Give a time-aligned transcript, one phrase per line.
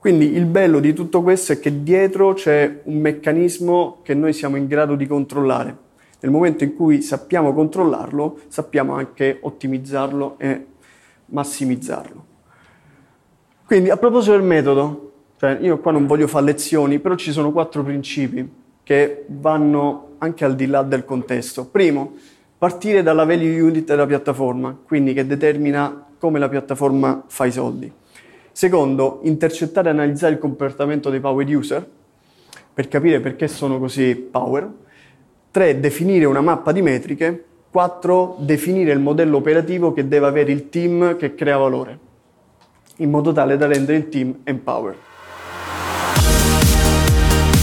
[0.00, 4.56] Quindi il bello di tutto questo è che dietro c'è un meccanismo che noi siamo
[4.56, 5.76] in grado di controllare.
[6.20, 10.66] Nel momento in cui sappiamo controllarlo, sappiamo anche ottimizzarlo e
[11.26, 12.24] massimizzarlo.
[13.66, 17.52] Quindi a proposito del metodo, cioè io qua non voglio fare lezioni, però ci sono
[17.52, 18.50] quattro principi
[18.82, 21.66] che vanno anche al di là del contesto.
[21.66, 22.14] Primo,
[22.56, 27.92] partire dalla value unit della piattaforma, quindi che determina come la piattaforma fa i soldi.
[28.52, 31.88] Secondo, intercettare e analizzare il comportamento dei power user
[32.72, 34.68] per capire perché sono così power.
[35.50, 37.44] Tre, definire una mappa di metriche.
[37.70, 41.98] Quattro, definire il modello operativo che deve avere il team che crea valore,
[42.96, 44.98] in modo tale da rendere il team empowered.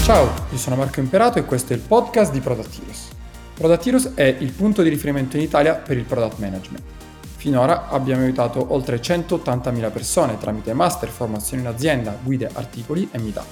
[0.02, 3.08] Ciao, io sono Marco Imperato e questo è il podcast di Product Heroes.
[3.52, 6.97] Product Heroes è il punto di riferimento in Italia per il product management.
[7.38, 13.46] Finora abbiamo aiutato oltre 180.000 persone tramite master, formazione in azienda, guide, articoli e meetup.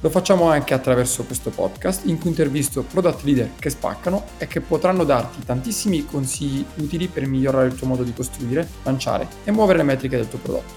[0.00, 4.62] Lo facciamo anche attraverso questo podcast in cui intervisto product leader che spaccano e che
[4.62, 9.76] potranno darti tantissimi consigli utili per migliorare il tuo modo di costruire, lanciare e muovere
[9.76, 10.72] le metriche del tuo prodotto.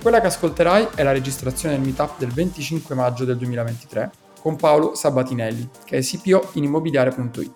[0.00, 4.10] Quella che ascolterai è la registrazione del meetup del 25 maggio del 2023
[4.40, 7.52] con Paolo Sabatinelli, che è CPO in immobiliare.it.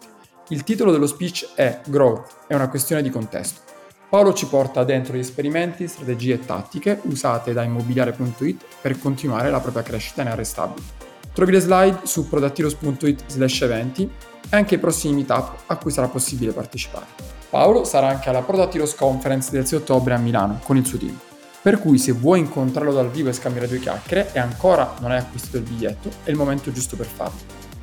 [0.48, 3.76] Il titolo dello speech è Growth, è una questione di contesto.
[4.08, 9.60] Paolo ci porta dentro gli esperimenti, strategie e tattiche usate da immobiliare.it per continuare la
[9.60, 10.86] propria crescita inarrestabile.
[11.34, 14.10] Trovi le slide su productiros.it slash eventi
[14.48, 17.04] e anche i prossimi meetup a cui sarà possibile partecipare.
[17.50, 21.18] Paolo sarà anche alla Productiros Conference del 6 ottobre a Milano con il suo team.
[21.60, 25.18] Per cui se vuoi incontrarlo dal vivo e scambiare due chiacchiere e ancora non hai
[25.18, 27.38] acquistato il biglietto, è il momento giusto per farlo.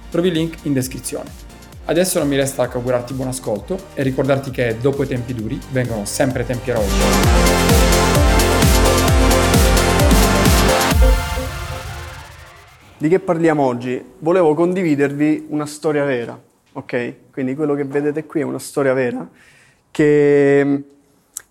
[0.10, 1.45] Trovi il link in descrizione.
[1.88, 5.60] Adesso non mi resta che augurarti buon ascolto e ricordarti che dopo i tempi duri
[5.72, 6.96] vengono sempre tempi eroici.
[12.98, 14.04] Di che parliamo oggi?
[14.18, 16.42] Volevo condividervi una storia vera,
[16.74, 17.16] ok?
[17.32, 19.30] Quindi quello che vedete qui è una storia vera,
[19.92, 20.84] che,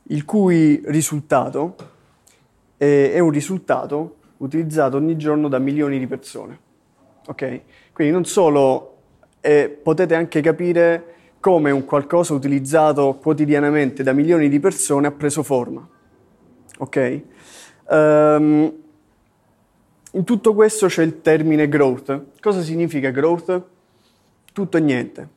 [0.02, 1.76] il cui risultato
[2.76, 6.58] è un risultato utilizzato ogni giorno da milioni di persone.
[7.26, 7.60] Ok?
[7.92, 8.93] Quindi non solo
[9.44, 15.42] eh, potete anche capire come un qualcosa utilizzato quotidianamente da milioni di persone ha preso
[15.42, 15.86] forma.
[16.78, 17.20] Ok?
[17.90, 18.72] Um,
[20.12, 22.40] in tutto questo c'è il termine growth.
[22.40, 23.62] Cosa significa growth?
[24.50, 25.28] Tutto e niente,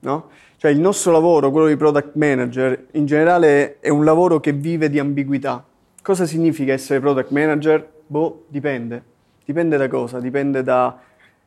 [0.00, 0.30] no?
[0.56, 4.90] Cioè il nostro lavoro, quello di product manager, in generale è un lavoro che vive
[4.90, 5.64] di ambiguità.
[6.02, 7.88] Cosa significa essere product manager?
[8.08, 9.04] Boh, dipende.
[9.44, 10.18] Dipende da cosa?
[10.18, 10.98] Dipende da,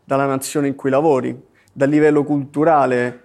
[0.01, 3.23] dalla nazione in cui lavori, dal livello culturale,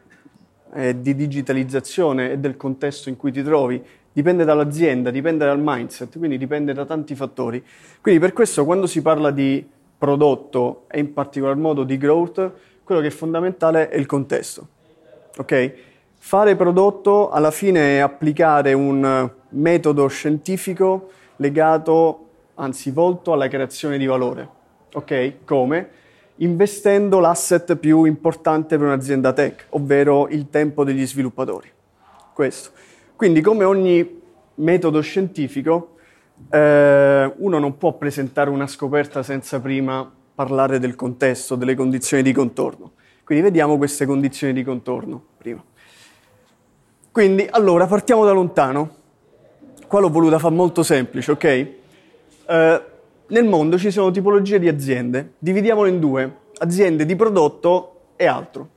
[0.74, 3.80] eh, di digitalizzazione e del contesto in cui ti trovi.
[4.12, 7.64] Dipende dall'azienda, dipende dal mindset, quindi dipende da tanti fattori.
[8.00, 9.64] Quindi per questo quando si parla di
[9.96, 12.52] prodotto e in particolar modo di growth,
[12.82, 14.66] quello che è fondamentale è il contesto.
[15.36, 15.72] Ok?
[16.18, 24.06] Fare prodotto alla fine è applicare un metodo scientifico legato, anzi volto alla creazione di
[24.06, 24.48] valore.
[24.94, 25.44] Ok?
[25.44, 25.98] Come?
[26.40, 31.70] Investendo l'asset più importante per un'azienda tech, ovvero il tempo degli sviluppatori.
[32.32, 32.70] Questo.
[33.16, 34.20] Quindi come ogni
[34.54, 35.96] metodo scientifico,
[36.50, 42.32] eh, uno non può presentare una scoperta senza prima parlare del contesto, delle condizioni di
[42.32, 42.92] contorno.
[43.24, 45.62] Quindi vediamo queste condizioni di contorno prima.
[47.12, 48.98] Quindi, allora, partiamo da lontano
[49.90, 51.44] qua l'ho voluta fare molto semplice, ok?
[51.44, 52.82] Eh,
[53.30, 58.68] nel mondo ci sono tipologie di aziende, dividiamole in due, aziende di prodotto e altro,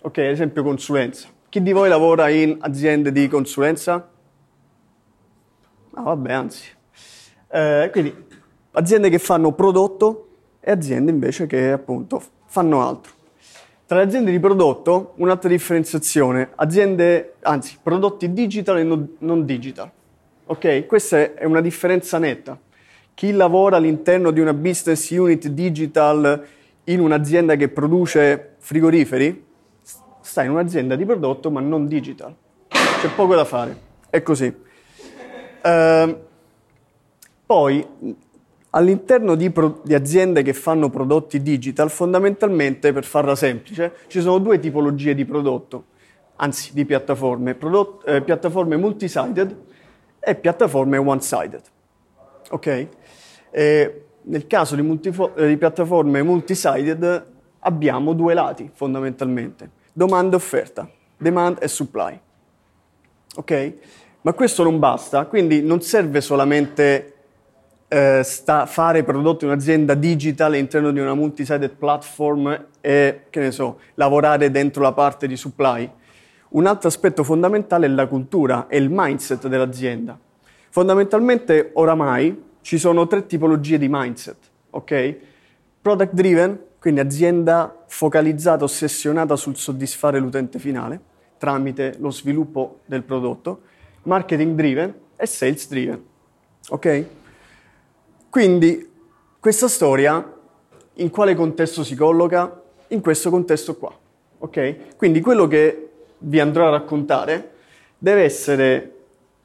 [0.00, 0.18] ok?
[0.18, 1.28] Ad esempio consulenza.
[1.48, 4.08] Chi di voi lavora in aziende di consulenza?
[5.94, 6.68] Ah, vabbè, anzi.
[7.48, 8.14] Eh, quindi
[8.72, 10.28] aziende che fanno prodotto
[10.60, 13.12] e aziende invece che appunto fanno altro.
[13.86, 19.90] Tra le aziende di prodotto, un'altra differenziazione, aziende, anzi, prodotti digital e non digital.
[20.46, 20.86] Ok?
[20.86, 22.58] Questa è una differenza netta.
[23.14, 26.44] Chi lavora all'interno di una business unit digital
[26.84, 29.44] in un'azienda che produce frigoriferi
[30.20, 32.34] sta in un'azienda di prodotto ma non digital.
[32.68, 33.76] C'è poco da fare.
[34.08, 34.54] È così.
[35.64, 36.16] Uh,
[37.44, 37.86] poi,
[38.70, 44.38] all'interno di, pro- di, aziende che fanno prodotti digital, fondamentalmente, per farla semplice, ci sono
[44.38, 45.84] due tipologie di prodotto,
[46.36, 47.54] anzi di piattaforme.
[47.54, 49.56] Prodott- eh, piattaforme multi-sided
[50.18, 51.62] e piattaforme one-sided.
[52.50, 52.88] Ok?
[53.52, 60.88] E nel caso di, multifo- di piattaforme multi-sided abbiamo due lati fondamentalmente, domanda e offerta,
[61.16, 62.20] demand e supply.
[63.36, 63.74] Ok?
[64.22, 67.14] Ma questo non basta, quindi non serve solamente
[67.88, 73.80] eh, fare prodotti in un'azienda digital all'interno di una multi-sided platform e, che ne so,
[73.94, 75.90] lavorare dentro la parte di supply.
[76.50, 80.18] Un altro aspetto fondamentale è la cultura e il mindset dell'azienda.
[80.70, 84.36] Fondamentalmente, oramai, ci sono tre tipologie di mindset,
[84.70, 85.16] ok?
[85.82, 93.62] Product driven, quindi azienda focalizzata, ossessionata sul soddisfare l'utente finale tramite lo sviluppo del prodotto,
[94.04, 96.04] marketing driven e sales driven,
[96.68, 97.06] ok?
[98.30, 98.90] Quindi
[99.40, 100.34] questa storia
[100.94, 102.62] in quale contesto si colloca?
[102.88, 103.92] In questo contesto qua.
[104.38, 104.96] Ok?
[104.96, 107.50] Quindi quello che vi andrò a raccontare
[107.98, 109.01] deve essere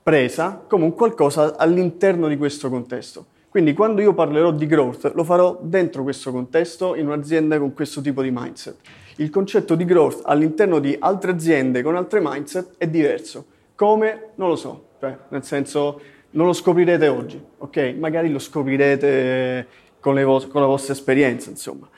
[0.07, 3.25] presa come un qualcosa all'interno di questo contesto.
[3.50, 8.00] Quindi quando io parlerò di growth lo farò dentro questo contesto in un'azienda con questo
[8.00, 8.77] tipo di mindset.
[9.18, 13.48] Il concetto di growth all'interno di altre aziende con altre mindset è diverso.
[13.75, 14.30] Come?
[14.36, 16.00] Non lo so, cioè, nel senso
[16.30, 17.95] non lo scoprirete oggi, ok?
[18.00, 19.68] Magari lo scoprirete
[20.00, 21.89] con, vo- con la vostra esperienza, insomma.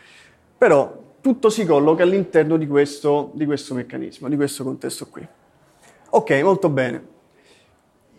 [0.57, 5.27] Però tutto si colloca all'interno di questo, di questo meccanismo, di questo contesto qui.
[6.09, 7.17] Ok, molto bene.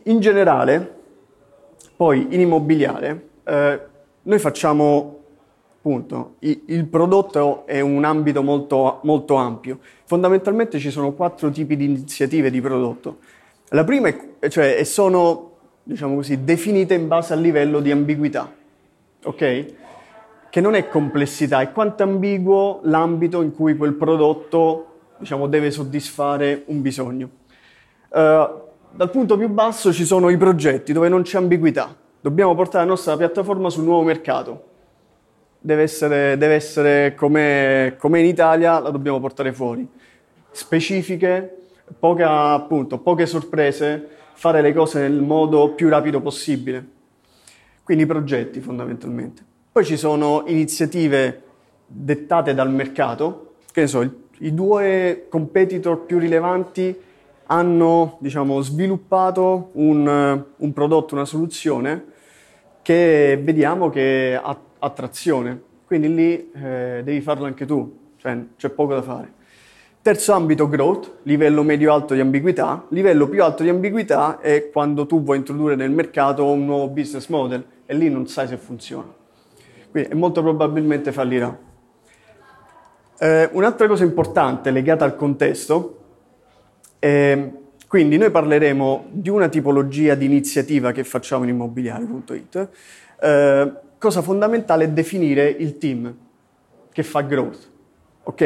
[0.05, 0.99] In generale,
[1.97, 3.81] poi in immobiliare, eh,
[4.23, 5.19] noi facciamo
[5.81, 9.79] appunto, il prodotto è un ambito molto, molto ampio.
[10.05, 13.19] Fondamentalmente ci sono quattro tipi di iniziative di prodotto.
[13.71, 15.51] La prima è, cioè, sono
[15.83, 18.53] diciamo così, definite in base al livello di ambiguità,
[19.25, 19.67] ok?
[20.51, 24.87] Che non è complessità, è quanto ambiguo l'ambito in cui quel prodotto,
[25.19, 27.31] diciamo, deve soddisfare un bisogno.
[28.11, 31.97] Uh, dal punto più basso ci sono i progetti dove non c'è ambiguità.
[32.21, 34.65] Dobbiamo portare la nostra piattaforma sul nuovo mercato.
[35.59, 39.87] Deve essere, deve essere come, come in Italia, la dobbiamo portare fuori.
[40.51, 41.59] Specifiche,
[41.99, 46.87] poca, appunto, poche sorprese, fare le cose nel modo più rapido possibile.
[47.83, 49.43] Quindi progetti fondamentalmente.
[49.73, 51.43] Poi ci sono iniziative
[51.87, 54.03] dettate dal mercato, che ne so,
[54.39, 57.09] i due competitor più rilevanti
[57.53, 62.05] hanno diciamo, sviluppato un, un, prodotto, una soluzione
[62.83, 65.61] che vediamo che ha, ha trazione.
[65.85, 69.39] Quindi lì eh, devi farlo anche tu, cioè c'è poco da fare.
[70.01, 72.87] Terzo ambito growth, livello medio-alto di ambiguità.
[72.91, 77.27] Livello più alto di ambiguità è quando tu vuoi introdurre nel mercato un nuovo business
[77.27, 79.13] model e lì non sai se funziona.
[79.91, 81.59] Quindi molto probabilmente fallirà.
[83.19, 86.00] Eh, un'altra cosa importante legata al contesto,
[87.01, 87.51] eh,
[87.89, 92.69] quindi noi parleremo di una tipologia di iniziativa che facciamo in immobiliare.it.
[93.21, 96.15] Eh, cosa fondamentale è definire il team
[96.93, 97.71] che fa growth
[98.23, 98.41] ok?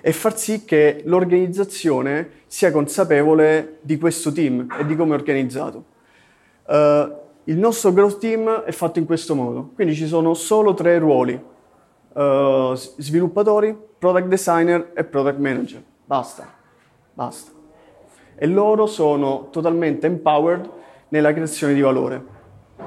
[0.00, 5.84] E far sì che l'organizzazione sia consapevole di questo team e di come è organizzato.
[6.66, 10.98] Uh, il nostro growth team è fatto in questo modo, quindi ci sono solo tre
[10.98, 11.40] ruoli,
[12.12, 15.82] uh, sviluppatori, product designer e product manager.
[16.04, 16.46] Basta,
[17.12, 17.59] basta.
[18.42, 20.70] E loro sono totalmente empowered
[21.08, 22.38] nella creazione di valore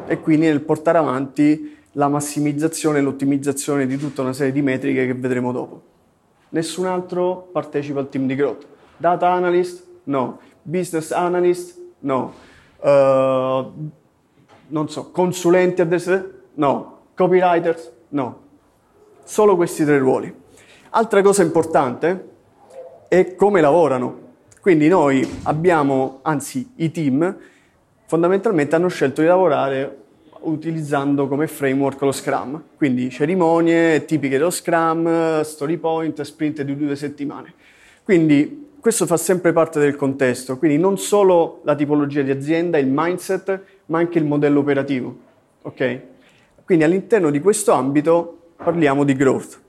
[0.07, 5.05] e quindi nel portare avanti la massimizzazione e l'ottimizzazione di tutta una serie di metriche
[5.05, 5.91] che vedremo dopo
[6.53, 8.65] nessun altro partecipa al team di growth.
[8.97, 9.85] Data analyst?
[10.05, 10.39] No.
[10.61, 11.79] Business analyst?
[11.99, 12.33] No.
[12.79, 13.91] Uh,
[14.67, 16.31] non so, consulenti adesso?
[16.55, 16.99] No.
[17.15, 17.91] Copywriters?
[18.09, 18.41] No.
[19.23, 20.33] Solo questi tre ruoli.
[20.91, 22.29] Altra cosa importante
[23.07, 24.21] è come lavorano.
[24.63, 27.37] Quindi noi abbiamo, anzi i team,
[28.05, 29.97] fondamentalmente hanno scelto di lavorare
[30.43, 36.95] utilizzando come framework lo Scrum, quindi cerimonie tipiche dello Scrum, story point, sprint di due
[36.95, 37.53] settimane.
[38.05, 42.87] Quindi questo fa sempre parte del contesto, quindi non solo la tipologia di azienda, il
[42.89, 45.17] mindset, ma anche il modello operativo.
[45.63, 46.01] Okay?
[46.63, 49.59] Quindi all'interno di questo ambito parliamo di growth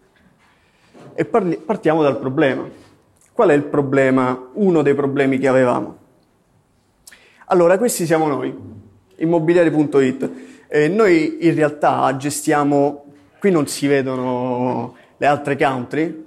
[1.17, 2.84] e parli- partiamo dal problema.
[3.35, 5.97] Qual è il problema, uno dei problemi che avevamo?
[7.47, 8.57] Allora, questi siamo noi,
[9.17, 10.31] immobiliare.it.
[10.69, 13.07] Eh, noi in realtà gestiamo,
[13.41, 16.25] qui non si vedono le altre country,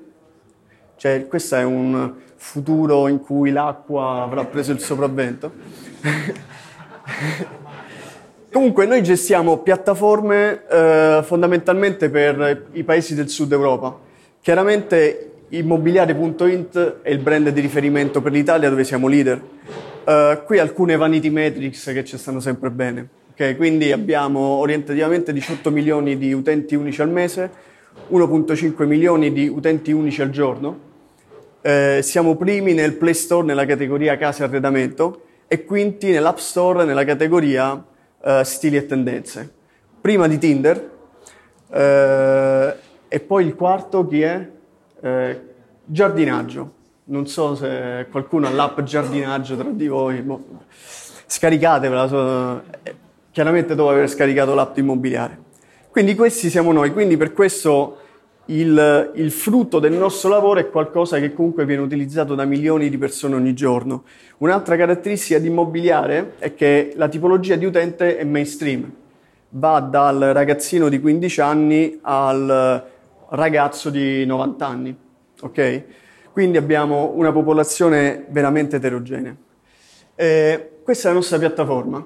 [0.98, 5.54] cioè questo è un futuro in cui l'acqua avrà preso il sopravvento.
[8.52, 13.98] Comunque noi gestiamo piattaforme eh, fondamentalmente per i paesi del sud Europa.
[14.42, 19.42] Chiaramente immobiliare.int è il brand di riferimento per l'Italia dove siamo leader.
[20.06, 23.08] Uh, qui alcune vanity metrics che ci stanno sempre bene.
[23.32, 27.52] Okay, quindi abbiamo orientativamente 18 milioni di utenti unici al mese,
[28.10, 30.86] 1.5 milioni di utenti unici al giorno.
[31.62, 36.84] Eh, siamo primi nel Play Store nella categoria case e arredamento e quinti nell'App Store
[36.84, 37.86] nella categoria
[38.24, 39.54] eh, stili e tendenze.
[40.02, 40.96] prima di Tinder,
[41.70, 44.50] e poi il quarto chi è?
[45.02, 45.42] Eh,
[45.84, 46.74] giardinaggio.
[47.06, 50.24] Non so se qualcuno ha l'app giardinaggio tra di voi.
[51.26, 52.96] Scaricatevela, eh,
[53.32, 55.46] chiaramente dopo aver scaricato l'app immobiliare.
[55.90, 57.98] Quindi questi siamo noi, quindi per questo
[58.48, 62.98] il, il, frutto del nostro lavoro è qualcosa che comunque viene utilizzato da milioni di
[62.98, 64.04] persone ogni giorno.
[64.38, 68.90] Un'altra caratteristica di immobiliare è che la tipologia di utente è mainstream,
[69.50, 72.86] va dal ragazzino di 15 anni al
[73.30, 74.98] ragazzo di 90 anni,
[75.42, 75.84] ok?
[76.32, 79.36] Quindi abbiamo una popolazione veramente eterogenea.
[80.16, 82.06] Eh, questa è la nostra piattaforma.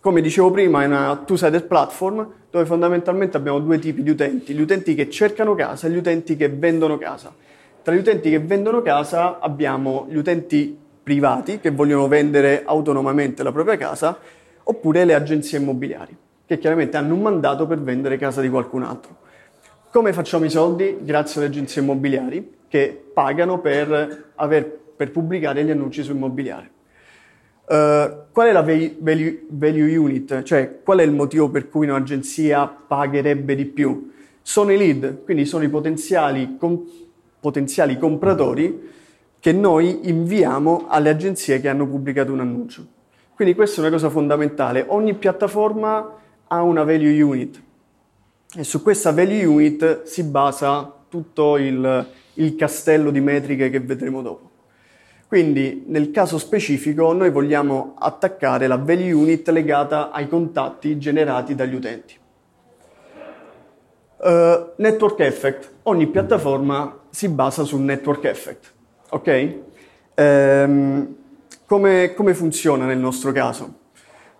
[0.00, 4.60] Come dicevo prima, è una two-sided platform dove fondamentalmente abbiamo due tipi di utenti, gli
[4.60, 7.34] utenti che cercano casa e gli utenti che vendono casa.
[7.82, 13.52] Tra gli utenti che vendono casa abbiamo gli utenti privati che vogliono vendere autonomamente la
[13.52, 14.18] propria casa
[14.62, 19.16] oppure le agenzie immobiliari che chiaramente hanno un mandato per vendere casa di qualcun altro.
[19.94, 20.98] Come facciamo i soldi?
[21.02, 24.64] Grazie alle agenzie immobiliari che pagano per, aver,
[24.96, 26.70] per pubblicare gli annunci su immobiliare.
[27.60, 30.42] Uh, qual è la value, value, unit?
[30.42, 34.10] Cioè, qual è il motivo per cui un'agenzia pagherebbe di più?
[34.42, 36.84] Sono i lead, quindi sono i potenziali, com,
[37.38, 38.90] potenziali compratori
[39.38, 42.84] che noi inviamo alle agenzie che hanno pubblicato un annuncio.
[43.36, 44.86] Quindi questa è una cosa fondamentale.
[44.88, 46.16] Ogni piattaforma
[46.48, 47.62] ha una value unit
[48.56, 54.22] e su questa value unit si basa tutto il, il castello di metriche che vedremo
[54.22, 54.50] dopo.
[55.26, 61.74] Quindi nel caso specifico noi vogliamo attaccare la value unit legata ai contatti generati dagli
[61.74, 62.16] utenti.
[64.18, 65.70] Uh, network effect.
[65.82, 68.72] Ogni piattaforma si basa sul network effect.
[69.10, 69.54] Ok?
[70.16, 71.16] Um,
[71.66, 73.80] come, come, funziona nel nostro caso?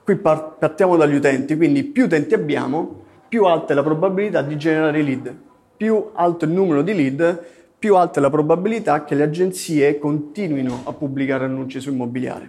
[0.04, 3.03] Qui partiamo dagli utenti, quindi più utenti abbiamo,
[3.34, 5.34] più alta è la probabilità di generare lead.
[5.76, 7.44] Più alto il numero di lead,
[7.76, 12.48] più alta è la probabilità che le agenzie continuino a pubblicare annunci su immobiliare.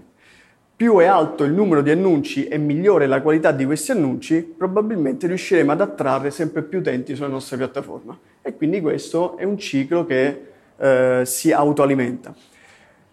[0.75, 5.25] Più è alto il numero di annunci e migliore la qualità di questi annunci, probabilmente
[5.25, 8.15] riusciremo ad attrarre sempre più utenti sulla nostra piattaforma.
[8.43, 10.41] E quindi questo è un ciclo che
[10.77, 12.31] eh, si autoalimenta.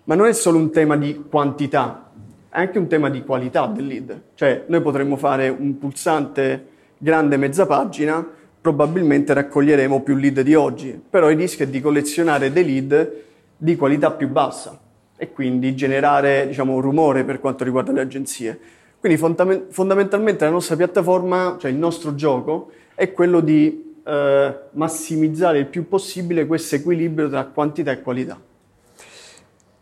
[0.05, 2.11] Ma non è solo un tema di quantità,
[2.50, 4.21] è anche un tema di qualità del lead.
[4.35, 6.67] Cioè, noi potremmo fare un pulsante
[7.02, 8.25] grande mezza pagina
[8.61, 13.12] probabilmente raccoglieremo più lead di oggi, però il rischio è di collezionare dei lead
[13.56, 14.78] di qualità più bassa
[15.16, 18.56] e quindi generare diciamo, rumore per quanto riguarda le agenzie.
[19.00, 25.66] Quindi fondamentalmente la nostra piattaforma, cioè il nostro gioco, è quello di eh, massimizzare il
[25.66, 28.40] più possibile questo equilibrio tra quantità e qualità.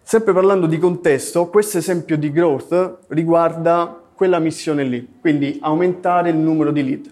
[0.03, 6.37] Sempre parlando di contesto, questo esempio di growth riguarda quella missione lì, quindi aumentare il
[6.37, 7.11] numero di lead.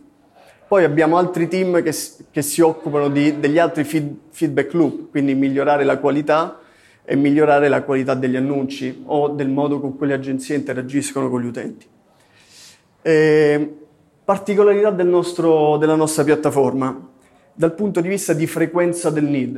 [0.69, 1.95] Poi abbiamo altri team che,
[2.31, 6.59] che si occupano di, degli altri feed, feedback loop, quindi migliorare la qualità
[7.03, 11.41] e migliorare la qualità degli annunci o del modo con cui le agenzie interagiscono con
[11.41, 11.87] gli utenti.
[13.01, 13.77] E,
[14.23, 17.09] particolarità del nostro, della nostra piattaforma
[17.55, 19.57] dal punto di vista di frequenza del need.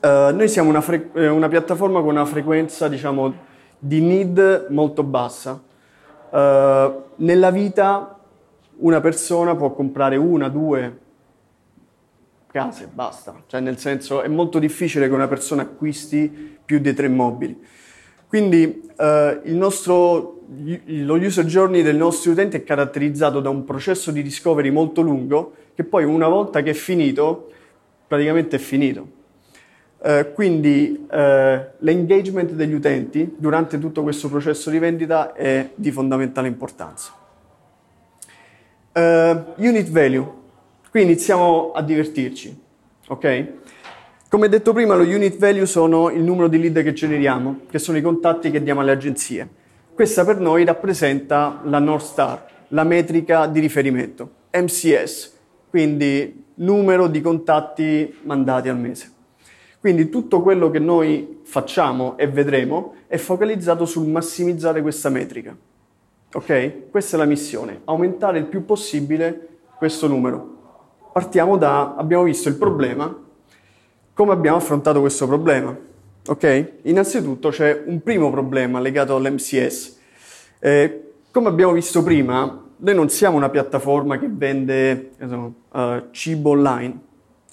[0.00, 3.34] Uh, noi siamo una, fre- eh, una, piattaforma con una frequenza diciamo,
[3.76, 5.66] di need molto bassa.
[6.30, 8.18] Uh, nella vita
[8.76, 10.98] una persona può comprare una, due
[12.50, 13.42] case, basta.
[13.46, 17.60] Cioè, nel senso, è molto difficile che una persona acquisti più di tre mobili.
[18.26, 20.40] Quindi eh, nostro,
[20.84, 25.54] lo user journey dei nostri utenti è caratterizzato da un processo di discovery molto lungo
[25.74, 27.50] che poi una volta che è finito,
[28.06, 29.16] praticamente è finito.
[30.00, 36.46] Eh, quindi eh, l'engagement degli utenti durante tutto questo processo di vendita è di fondamentale
[36.46, 37.12] importanza.
[38.92, 40.26] Uh, unit value.
[40.90, 42.62] Qui iniziamo a divertirci,
[43.08, 43.46] ok?
[44.28, 47.96] Come detto prima, lo unit value sono il numero di lead che generiamo, che sono
[47.98, 49.48] i contatti che diamo alle agenzie.
[49.94, 55.32] Questa per noi rappresenta la North Star, la metrica di riferimento, MCS,
[55.70, 59.16] quindi numero di contatti mandati al mese.
[59.80, 65.56] Quindi tutto quello che noi facciamo e vedremo è focalizzato sul massimizzare questa metrica.
[66.32, 66.90] Ok?
[66.90, 70.56] Questa è la missione, aumentare il più possibile questo numero.
[71.12, 73.16] Partiamo da, abbiamo visto il problema,
[74.12, 75.76] come abbiamo affrontato questo problema.
[76.26, 76.72] Ok?
[76.82, 79.98] Innanzitutto c'è un primo problema legato all'MCS.
[80.58, 86.50] Eh, come abbiamo visto prima, noi non siamo una piattaforma che vende so, uh, cibo
[86.50, 86.98] online,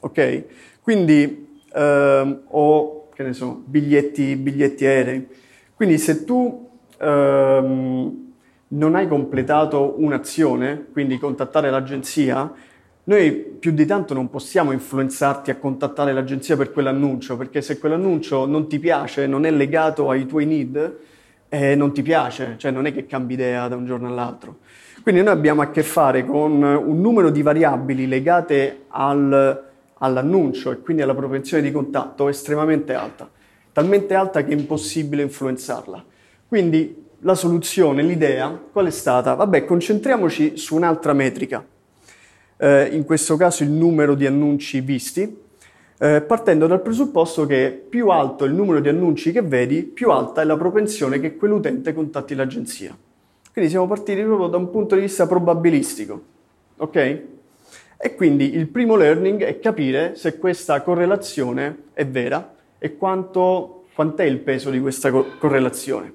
[0.01, 0.44] ok?
[0.82, 5.27] Quindi, uh, o che ne so, biglietti, biglietti aerei.
[5.75, 7.05] Quindi se tu uh,
[8.67, 12.51] non hai completato un'azione, quindi contattare l'agenzia,
[13.08, 18.46] noi più di tanto non possiamo influenzarti a contattare l'agenzia per quell'annuncio, perché se quell'annuncio
[18.46, 20.98] non ti piace, non è legato ai tuoi need,
[21.50, 24.58] eh, non ti piace, cioè non è che cambi idea da un giorno all'altro.
[25.03, 29.63] Quindi noi abbiamo a che fare con un numero di variabili legate al,
[30.05, 33.29] all'annuncio e quindi alla propensione di contatto estremamente alta,
[33.71, 36.03] talmente alta che è impossibile influenzarla.
[36.47, 39.33] Quindi la soluzione, l'idea, qual è stata?
[39.33, 41.65] Vabbè, concentriamoci su un'altra metrica,
[42.57, 45.43] eh, in questo caso il numero di annunci visti,
[45.97, 50.12] eh, partendo dal presupposto che più alto è il numero di annunci che vedi, più
[50.12, 52.95] alta è la propensione che quell'utente contatti l'agenzia.
[53.51, 56.21] Quindi siamo partiti proprio da un punto di vista probabilistico,
[56.77, 57.21] ok?
[58.05, 64.25] E quindi il primo learning è capire se questa correlazione è vera e quanto, quant'è
[64.25, 66.13] il peso di questa co- correlazione.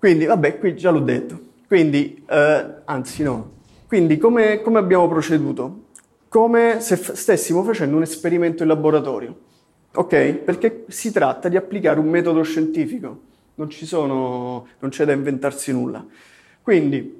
[0.00, 1.38] Quindi, vabbè, qui già l'ho detto.
[1.68, 3.52] Quindi, eh, anzi no.
[3.86, 5.84] Quindi, come, come abbiamo proceduto?
[6.26, 9.38] Come se f- stessimo facendo un esperimento in laboratorio.
[9.94, 10.32] Ok?
[10.38, 13.20] Perché si tratta di applicare un metodo scientifico
[13.54, 16.04] non, sono, non c'è da inventarsi nulla.
[16.62, 17.17] Quindi,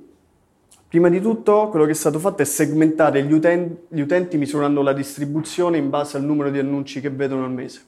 [0.89, 4.81] prima di tutto, quello che è stato fatto è segmentare gli utenti, gli utenti misurando
[4.81, 7.83] la distribuzione in base al numero di annunci che vedono al mese.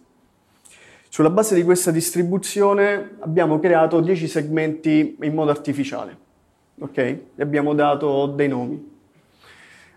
[1.09, 6.17] Sulla base di questa distribuzione abbiamo creato 10 segmenti in modo artificiale,
[6.79, 6.97] ok?
[6.99, 8.89] E abbiamo dato dei nomi.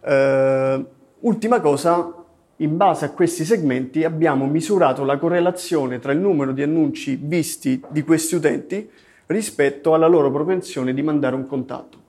[0.01, 0.85] Uh,
[1.19, 2.23] ultima cosa,
[2.57, 7.83] in base a questi segmenti abbiamo misurato la correlazione tra il numero di annunci visti
[7.89, 8.89] di questi utenti
[9.27, 12.02] rispetto alla loro propensione di mandare un contatto.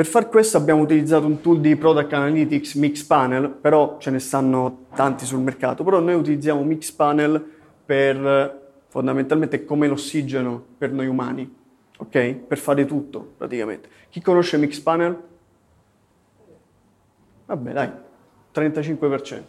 [0.00, 4.86] Per far questo abbiamo utilizzato un tool di Product Analytics Mixpanel, però ce ne stanno
[4.94, 7.44] tanti sul mercato, però noi utilizziamo Mixpanel
[7.84, 11.54] per fondamentalmente come l'ossigeno per noi umani,
[11.98, 12.34] ok?
[12.34, 13.90] Per fare tutto praticamente.
[14.08, 15.22] Chi conosce Mixpanel?
[17.44, 17.90] Vabbè, dai,
[18.54, 19.42] 35%.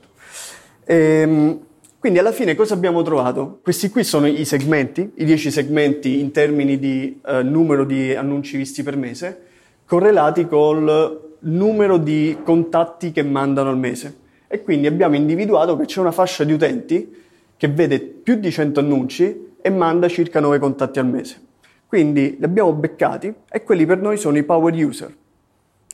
[0.83, 1.65] Ehm,
[1.97, 3.61] quindi alla fine cosa abbiamo trovato?
[3.63, 8.57] Questi qui sono i segmenti, i 10 segmenti in termini di eh, numero di annunci
[8.57, 9.45] visti per mese,
[9.91, 14.19] correlati col numero di contatti che mandano al mese.
[14.47, 17.13] E quindi abbiamo individuato che c'è una fascia di utenti
[17.57, 21.41] che vede più di 100 annunci e manda circa 9 contatti al mese.
[21.87, 25.13] Quindi li abbiamo beccati e quelli per noi sono i power user.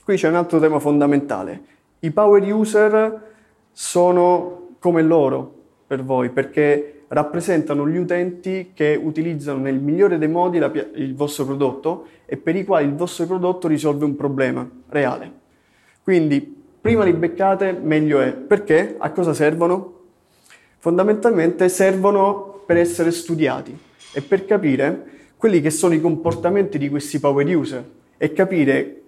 [0.03, 3.21] Qui c'è un altro tema fondamentale i power user
[3.71, 5.53] sono come loro
[5.87, 11.45] per voi perché rappresentano gli utenti che utilizzano nel migliore dei modi la, il vostro
[11.45, 15.31] prodotto e per i quali il vostro prodotto risolve un problema reale.
[16.03, 18.33] Quindi prima li beccate meglio è.
[18.33, 18.95] Perché?
[18.97, 19.93] A cosa servono?
[20.79, 23.77] Fondamentalmente servono per essere studiati
[24.13, 29.01] e per capire quelli che sono i comportamenti di questi power user e capire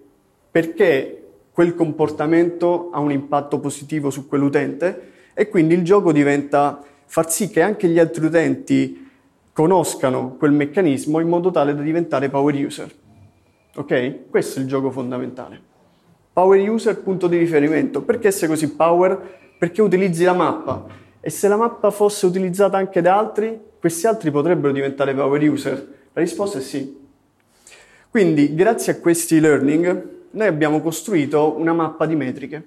[0.51, 7.31] perché quel comportamento ha un impatto positivo su quell'utente e quindi il gioco diventa far
[7.31, 9.09] sì che anche gli altri utenti
[9.51, 12.93] conoscano quel meccanismo in modo tale da diventare power user.
[13.75, 14.29] Ok?
[14.29, 15.59] Questo è il gioco fondamentale.
[16.31, 18.03] Power user, punto di riferimento.
[18.03, 19.55] Perché sei così power?
[19.57, 20.85] Perché utilizzi la mappa.
[21.19, 25.93] E se la mappa fosse utilizzata anche da altri, questi altri potrebbero diventare power user?
[26.13, 26.95] La risposta è sì.
[28.11, 32.63] Quindi, grazie a questi learning, noi abbiamo costruito una mappa di metriche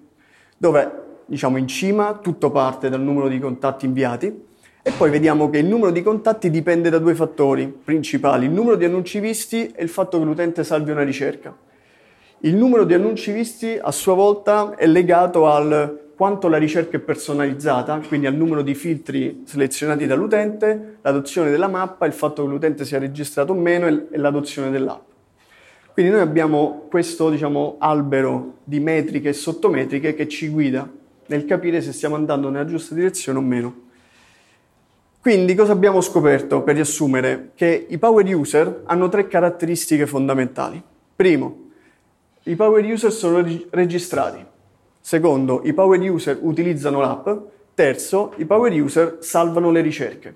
[0.57, 4.51] dove diciamo in cima tutto parte dal numero di contatti inviati
[4.85, 8.75] e poi vediamo che il numero di contatti dipende da due fattori principali, il numero
[8.75, 11.57] di annunci visti e il fatto che l'utente salvi una ricerca.
[12.41, 17.01] Il numero di annunci visti a sua volta è legato al quanto la ricerca è
[17.01, 22.85] personalizzata, quindi al numero di filtri selezionati dall'utente, l'adozione della mappa, il fatto che l'utente
[22.85, 25.03] sia registrato o meno e l'adozione dell'app.
[25.93, 30.91] Quindi noi abbiamo questo diciamo, albero di metriche e sottometriche che ci guida
[31.35, 33.81] nel capire se stiamo andando nella giusta direzione o meno.
[35.21, 37.53] Quindi cosa abbiamo scoperto per riassumere?
[37.55, 40.83] Che i power user hanno tre caratteristiche fondamentali.
[41.15, 41.71] Primo,
[42.45, 44.45] i power user sono registrati.
[45.01, 47.29] Secondo, i power user utilizzano l'app.
[47.75, 50.35] Terzo, i power user salvano le ricerche.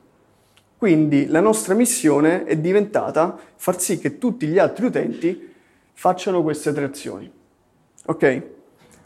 [0.78, 5.52] Quindi la nostra missione è diventata far sì che tutti gli altri utenti
[5.92, 7.30] facciano queste tre azioni.
[8.06, 8.54] Ok?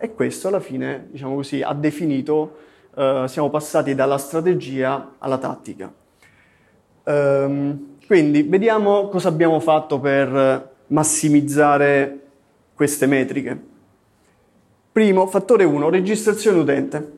[0.02, 2.56] E questo alla fine, diciamo così, ha definito,
[2.94, 5.92] uh, siamo passati dalla strategia alla tattica.
[7.04, 12.18] Um, quindi vediamo cosa abbiamo fatto per massimizzare
[12.74, 13.60] queste metriche.
[14.90, 17.12] Primo, fattore 1, registrazione utente.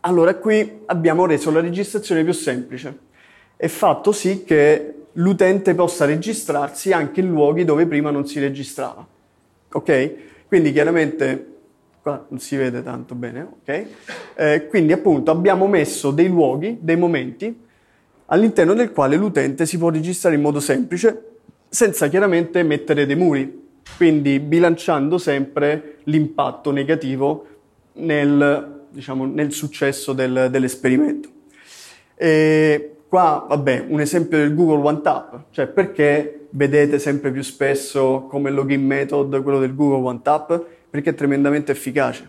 [0.00, 2.98] Allora qui abbiamo reso la registrazione più semplice
[3.56, 9.06] e fatto sì che l'utente possa registrarsi anche in luoghi dove prima non si registrava.
[9.70, 10.14] Ok?
[10.48, 11.51] Quindi chiaramente
[12.02, 13.86] qua non si vede tanto bene, ok?
[14.34, 17.60] Eh, quindi appunto abbiamo messo dei luoghi, dei momenti
[18.26, 21.30] all'interno del quale l'utente si può registrare in modo semplice
[21.68, 27.46] senza chiaramente mettere dei muri, quindi bilanciando sempre l'impatto negativo
[27.94, 31.28] nel, diciamo, nel successo del, dell'esperimento.
[32.14, 38.26] E qua, vabbè, un esempio del Google One Tap, cioè perché vedete sempre più spesso
[38.28, 40.64] come login method quello del Google One Tap?
[40.92, 42.28] Perché è tremendamente efficace,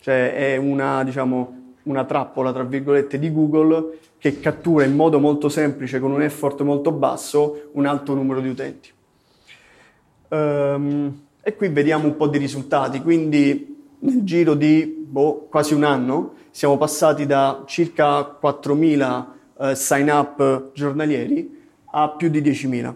[0.00, 5.48] cioè è una, diciamo, una trappola, tra virgolette, di Google che cattura in modo molto
[5.48, 8.92] semplice, con un effort molto basso, un alto numero di utenti.
[10.28, 15.82] Um, e qui vediamo un po' di risultati, quindi nel giro di boh, quasi un
[15.82, 19.24] anno siamo passati da circa 4.000
[19.58, 22.94] eh, sign up giornalieri a più di 10.000.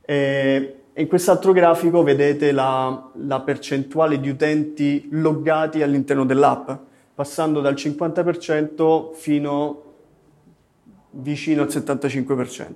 [0.00, 6.70] E in quest'altro grafico vedete la, la percentuale di utenti loggati all'interno dell'app,
[7.14, 9.82] passando dal 50% fino
[11.10, 12.74] vicino al 75%.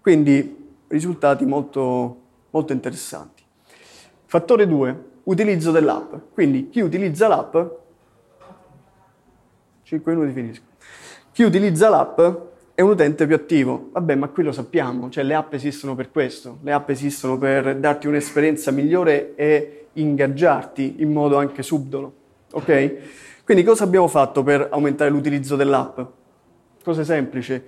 [0.00, 0.56] Quindi
[0.88, 2.20] risultati molto,
[2.50, 3.42] molto interessanti.
[4.24, 6.14] Fattore 2, utilizzo dell'app.
[6.32, 7.56] Quindi chi utilizza l'app,
[9.82, 10.64] 5 minuti finisco,
[11.30, 12.20] chi utilizza l'app
[12.78, 13.88] è un utente più attivo.
[13.90, 17.74] Vabbè, ma qui lo sappiamo, cioè le app esistono per questo, le app esistono per
[17.74, 22.12] darti un'esperienza migliore e ingaggiarti in modo anche subdolo.
[22.52, 23.42] Ok?
[23.42, 25.98] Quindi cosa abbiamo fatto per aumentare l'utilizzo dell'app?
[26.84, 27.60] Cose semplici.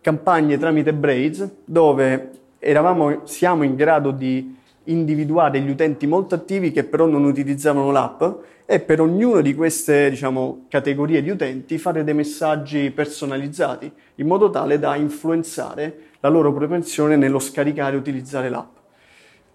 [0.00, 6.84] Campagne tramite Braids dove eravamo, siamo in grado di individuare gli utenti molto attivi che
[6.84, 8.22] però non utilizzavano l'app
[8.66, 14.50] e per ognuna di queste diciamo, categorie di utenti fare dei messaggi personalizzati in modo
[14.50, 18.76] tale da influenzare la loro propensione nello scaricare e utilizzare l'app.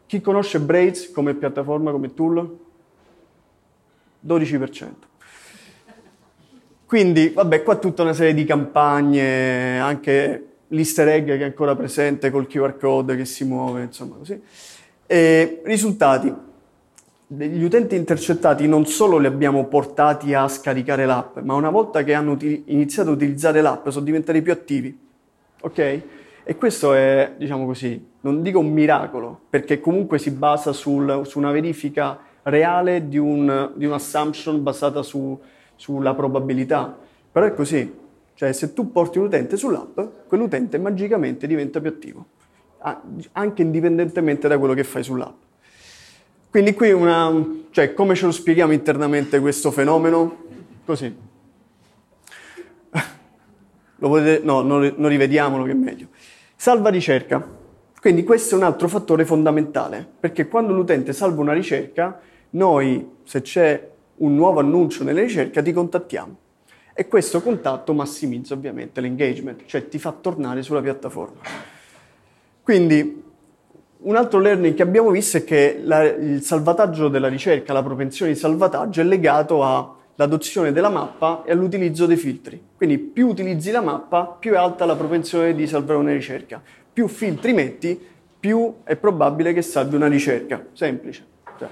[0.05, 2.57] Chi conosce Braids come piattaforma, come tool?
[4.25, 4.89] 12%.
[6.85, 12.29] Quindi, vabbè, qua tutta una serie di campagne, anche l'easter egg che è ancora presente
[12.29, 14.39] col QR code che si muove, insomma così.
[15.07, 16.33] E risultati.
[17.27, 22.13] Gli utenti intercettati non solo li abbiamo portati a scaricare l'app, ma una volta che
[22.13, 24.97] hanno iniziato a utilizzare l'app sono diventati più attivi.
[25.61, 26.01] Ok?
[26.43, 31.39] E questo è, diciamo così, non dico un miracolo, perché comunque si basa sul, su
[31.39, 35.39] una verifica reale di, un, di un'assumption basata su,
[35.75, 36.95] sulla probabilità.
[37.31, 38.03] Però è così.
[38.33, 42.25] Cioè, se tu porti un utente sull'app, quell'utente magicamente diventa più attivo
[43.31, 45.43] anche indipendentemente da quello che fai sull'app.
[46.49, 47.33] Quindi qui una,
[47.71, 50.43] cioè come ce lo spieghiamo internamente questo fenomeno?
[50.85, 51.13] Così.
[53.97, 56.07] Lo potete, no, non, non rivediamolo che è meglio.
[56.55, 57.45] Salva ricerca.
[57.99, 63.41] Quindi questo è un altro fattore fondamentale, perché quando l'utente salva una ricerca, noi, se
[63.41, 66.37] c'è un nuovo annuncio nella ricerca, ti contattiamo.
[66.93, 71.41] E questo contatto massimizza ovviamente l'engagement, cioè ti fa tornare sulla piattaforma.
[72.65, 73.23] Quindi
[73.99, 78.31] un altro learning che abbiamo visto è che la, il salvataggio della ricerca, la propensione
[78.33, 82.59] di salvataggio è legato all'adozione della mappa e all'utilizzo dei filtri.
[82.75, 86.59] Quindi più utilizzi la mappa, più è alta la propensione di salvare una ricerca.
[86.91, 88.03] Più filtri metti,
[88.39, 90.65] più è probabile che salvi una ricerca.
[90.73, 91.23] Semplice.
[91.59, 91.67] Cioè.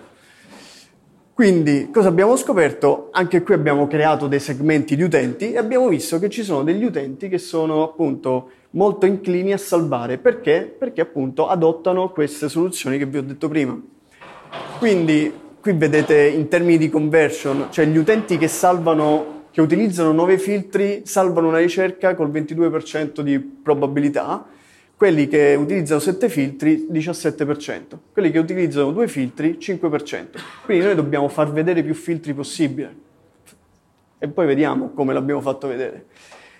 [1.34, 3.10] Quindi cosa abbiamo scoperto?
[3.14, 6.84] Anche qui abbiamo creato dei segmenti di utenti e abbiamo visto che ci sono degli
[6.84, 10.18] utenti che sono appunto molto inclini a salvare.
[10.18, 10.74] Perché?
[10.78, 13.80] Perché appunto adottano queste soluzioni che vi ho detto prima.
[14.78, 20.38] Quindi qui vedete in termini di conversion, cioè gli utenti che salvano, che utilizzano nuovi
[20.38, 24.46] filtri, salvano una ricerca col 22% di probabilità,
[24.96, 27.82] quelli che utilizzano 7 filtri 17%,
[28.12, 30.26] quelli che utilizzano due filtri 5%.
[30.66, 32.96] Quindi noi dobbiamo far vedere più filtri possibile.
[34.18, 36.06] E poi vediamo come l'abbiamo fatto vedere.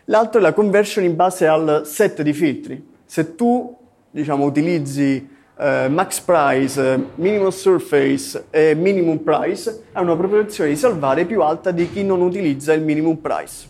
[0.08, 2.92] L'altro è la conversion in base al set di filtri.
[3.06, 3.74] Se tu
[4.12, 11.24] diciamo, utilizzi eh, max price, minimum surface e minimum price, hai una propensione di salvare
[11.24, 13.68] più alta di chi non utilizza il minimum price.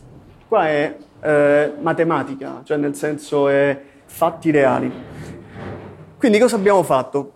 [0.47, 4.91] Qua è eh, matematica, cioè nel senso è fatti reali.
[6.17, 7.33] Quindi cosa abbiamo fatto?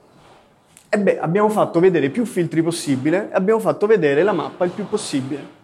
[0.89, 4.71] E beh, abbiamo fatto vedere più filtri possibile e abbiamo fatto vedere la mappa il
[4.71, 5.56] più possibile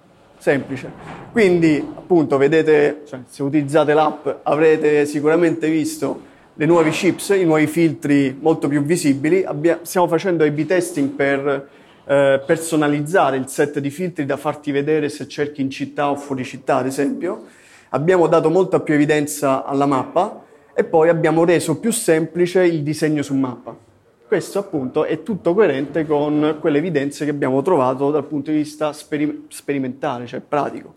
[0.44, 0.92] semplice.
[1.32, 7.66] Quindi, appunto, vedete, cioè, se utilizzate l'app avrete sicuramente visto le nuove chips, i nuovi
[7.66, 9.44] filtri molto più visibili.
[9.44, 11.70] Abbia, stiamo facendo A-B testing per
[12.06, 16.44] eh, personalizzare il set di filtri da farti vedere se cerchi in città o fuori
[16.44, 17.46] città, ad esempio.
[17.92, 20.44] Abbiamo dato molta più evidenza alla mappa
[20.76, 23.93] e poi abbiamo reso più semplice il disegno su mappa.
[24.34, 28.92] Questo appunto è tutto coerente con quelle evidenze che abbiamo trovato dal punto di vista
[28.92, 30.96] sperim- sperimentale, cioè pratico.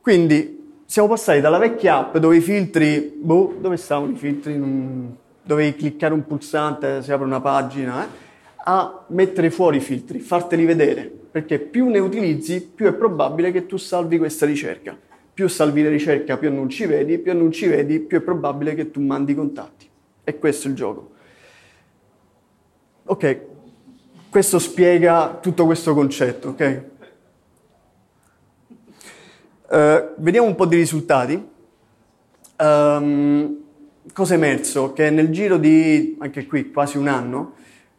[0.00, 4.60] Quindi siamo passati dalla vecchia app dove i filtri, boh, dove stavano i filtri?
[5.44, 8.08] Dovevi cliccare un pulsante, si apre una pagina, eh?
[8.64, 13.66] a mettere fuori i filtri, farteli vedere, perché più ne utilizzi, più è probabile che
[13.66, 14.98] tu salvi questa ricerca.
[15.32, 19.00] Più salvi la ricerca, più annunci vedi, più annunci vedi, più è probabile che tu
[19.00, 19.88] mandi contatti.
[20.24, 21.16] E questo è il gioco.
[23.10, 23.38] Ok,
[24.28, 26.82] questo spiega tutto questo concetto, ok?
[29.66, 31.42] Uh, vediamo un po' di risultati.
[32.58, 33.60] Um,
[34.12, 34.92] cosa è emerso?
[34.92, 37.54] Che nel giro di, anche qui, quasi un anno,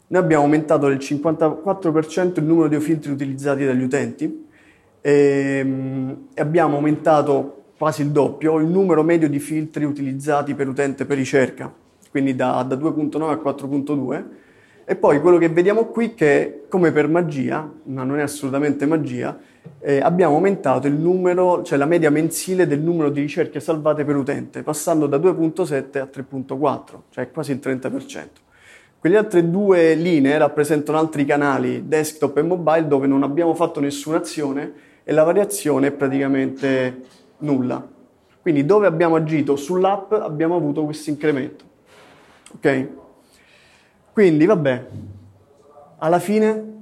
[0.06, 4.46] noi abbiamo aumentato del 54% il numero di filtri utilizzati dagli utenti
[5.02, 11.06] e, um, abbiamo aumentato quasi il doppio il numero medio di filtri utilizzati per utente
[11.06, 11.74] per ricerca,
[12.12, 14.24] quindi da, da 2.9 a 4.2
[14.90, 18.88] e poi quello che vediamo qui è che, come per magia, ma non è assolutamente
[18.88, 19.38] magia,
[19.82, 24.16] eh, abbiamo aumentato il numero, cioè la media mensile del numero di ricerche salvate per
[24.16, 28.26] utente, passando da 2.7 a 3.4, cioè quasi il 30%.
[28.98, 34.18] Quelle altre due linee rappresentano altri canali, desktop e mobile, dove non abbiamo fatto nessuna
[34.18, 34.74] azione
[35.04, 37.02] e la variazione è praticamente
[37.42, 37.88] nulla.
[38.42, 41.64] Quindi dove abbiamo agito sull'app abbiamo avuto questo incremento.
[42.56, 42.88] Ok?
[44.20, 44.86] Quindi, vabbè,
[46.00, 46.82] alla fine,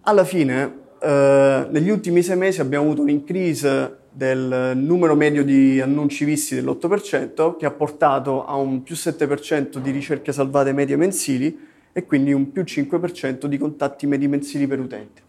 [0.00, 5.82] alla fine eh, negli ultimi sei mesi abbiamo avuto un increase del numero medio di
[5.82, 11.58] annunci visti dell'8%, che ha portato a un più 7% di ricerche salvate medie mensili
[11.92, 15.20] e quindi un più 5% di contatti medi mensili per utente.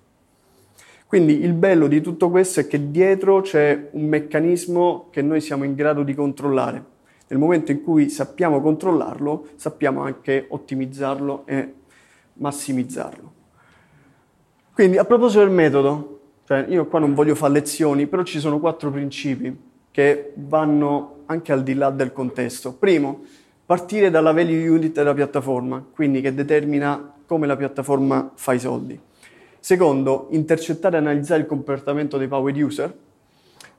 [1.07, 5.65] Quindi il bello di tutto questo è che dietro c'è un meccanismo che noi siamo
[5.65, 6.99] in grado di controllare
[7.31, 11.73] nel momento in cui sappiamo controllarlo, sappiamo anche ottimizzarlo e
[12.33, 13.33] massimizzarlo.
[14.73, 18.59] Quindi a proposito del metodo, cioè io qua non voglio fare lezioni, però ci sono
[18.59, 19.57] quattro principi
[19.91, 22.73] che vanno anche al di là del contesto.
[22.73, 23.21] Primo,
[23.65, 28.99] partire dalla value unit della piattaforma, quindi che determina come la piattaforma fa i soldi.
[29.57, 32.93] Secondo, intercettare e analizzare il comportamento dei power user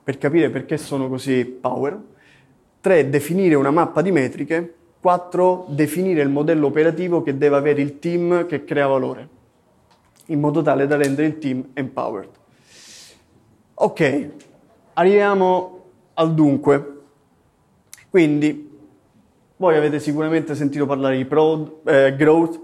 [0.03, 2.11] per capire perché sono così power.
[2.83, 3.09] 3.
[3.09, 4.73] Definire una mappa di metriche.
[4.99, 5.67] 4.
[5.69, 9.27] Definire il modello operativo che deve avere il team che crea valore,
[10.27, 12.29] in modo tale da rendere il team empowered.
[13.75, 14.29] Ok,
[14.95, 15.83] arriviamo
[16.15, 16.97] al dunque.
[18.09, 18.69] Quindi,
[19.55, 22.59] voi avete sicuramente sentito parlare di pro, eh, growth,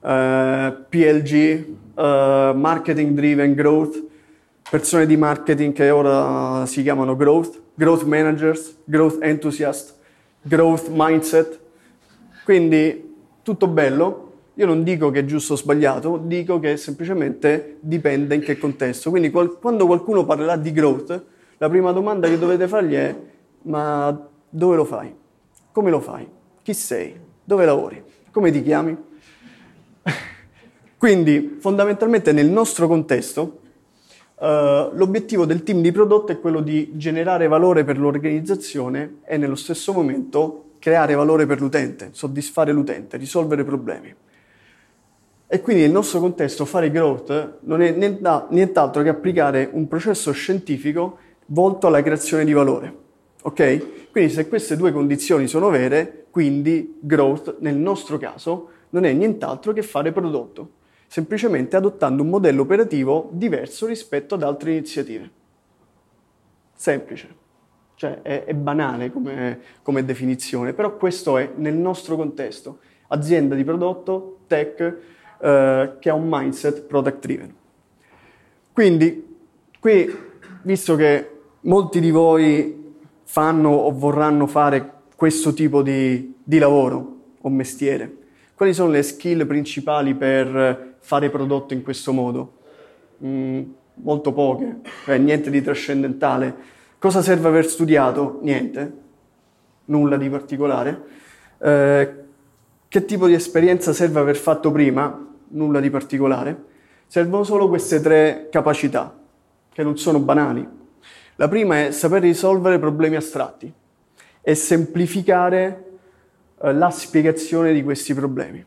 [0.00, 1.32] eh, PLG,
[1.94, 4.02] eh, marketing driven growth,
[4.70, 9.94] persone di marketing che ora si chiamano growth, growth managers, growth enthusiast,
[10.42, 11.58] growth mindset.
[12.44, 14.24] Quindi tutto bello.
[14.54, 19.10] Io non dico che è giusto o sbagliato, dico che semplicemente dipende in che contesto.
[19.10, 21.24] Quindi qual- quando qualcuno parlerà di growth,
[21.58, 23.16] la prima domanda che dovete fargli è
[23.62, 25.14] ma dove lo fai?
[25.72, 26.28] Come lo fai?
[26.62, 27.14] Chi sei?
[27.44, 28.02] Dove lavori?
[28.32, 28.96] Come ti chiami?
[30.98, 33.57] Quindi fondamentalmente nel nostro contesto
[34.40, 39.56] Uh, l'obiettivo del team di prodotto è quello di generare valore per l'organizzazione e nello
[39.56, 44.14] stesso momento creare valore per l'utente, soddisfare l'utente, risolvere problemi.
[45.48, 51.18] E quindi nel nostro contesto fare growth non è nient'altro che applicare un processo scientifico
[51.46, 52.94] volto alla creazione di valore.
[53.42, 54.10] Ok?
[54.12, 59.72] Quindi se queste due condizioni sono vere, quindi growth nel nostro caso non è nient'altro
[59.72, 60.76] che fare prodotto
[61.08, 65.30] semplicemente adottando un modello operativo diverso rispetto ad altre iniziative.
[66.74, 67.34] Semplice,
[67.94, 73.64] cioè è, è banale come, come, definizione, però questo è nel nostro contesto, azienda di
[73.64, 74.96] prodotto, tech,
[75.40, 77.54] eh, che ha un mindset product driven.
[78.72, 79.36] Quindi,
[79.80, 80.16] qui,
[80.62, 81.30] visto che
[81.62, 82.94] molti di voi
[83.24, 88.16] fanno o vorranno fare questo tipo di, di lavoro o mestiere,
[88.54, 92.52] quali sono le skill principali per fare prodotto in questo modo?
[93.24, 93.62] Mm,
[93.94, 96.54] molto poche, cioè niente di trascendentale.
[96.98, 98.40] Cosa serve aver studiato?
[98.42, 98.92] Niente,
[99.86, 101.02] nulla di particolare.
[101.56, 102.14] Eh,
[102.88, 105.26] che tipo di esperienza serve aver fatto prima?
[105.48, 106.64] Nulla di particolare.
[107.06, 109.18] Servono solo queste tre capacità,
[109.72, 110.68] che non sono banali.
[111.36, 113.72] La prima è saper risolvere problemi astratti
[114.42, 115.84] e semplificare
[116.60, 118.62] eh, la spiegazione di questi problemi.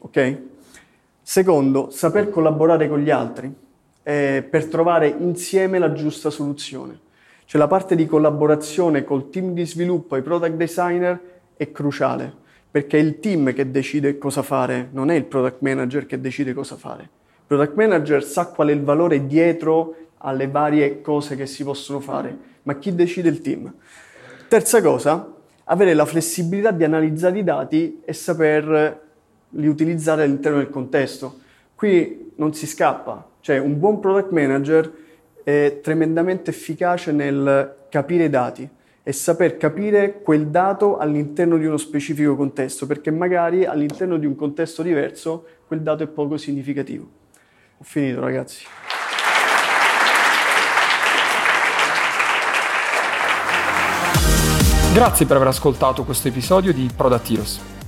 [0.00, 0.52] Ok?
[1.26, 3.50] Secondo, saper collaborare con gli altri
[4.02, 7.00] eh, per trovare insieme la giusta soluzione.
[7.46, 11.18] Cioè la parte di collaborazione col team di sviluppo e i product designer
[11.56, 12.30] è cruciale,
[12.70, 16.52] perché è il team che decide cosa fare, non è il product manager che decide
[16.52, 17.02] cosa fare.
[17.04, 22.00] Il product manager sa qual è il valore dietro alle varie cose che si possono
[22.00, 23.72] fare, ma chi decide il team?
[24.46, 25.32] Terza cosa,
[25.64, 28.12] avere la flessibilità di analizzare i dati e
[29.54, 31.40] saperli utilizzare all'interno del contesto.
[31.74, 34.92] Qui non si scappa, cioè un buon product manager
[35.44, 38.68] è tremendamente efficace nel capire i dati
[39.02, 44.34] e saper capire quel dato all'interno di uno specifico contesto, perché magari all'interno di un
[44.34, 47.06] contesto diverso quel dato è poco significativo.
[47.78, 48.64] Ho finito ragazzi.
[54.94, 57.73] Grazie per aver ascoltato questo episodio di Product Heroes.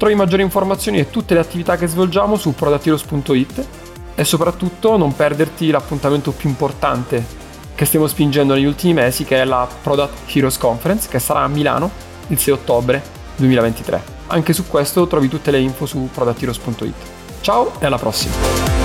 [0.00, 3.66] Trovi maggiori informazioni e tutte le attività che svolgiamo su productheroes.it
[4.14, 7.22] e soprattutto non perderti l'appuntamento più importante
[7.74, 11.48] che stiamo spingendo negli ultimi mesi che è la Product Heroes Conference che sarà a
[11.48, 11.90] Milano
[12.28, 13.02] il 6 ottobre
[13.36, 14.02] 2023.
[14.28, 16.94] Anche su questo trovi tutte le info su productheroes.it.
[17.42, 18.79] Ciao e alla prossima!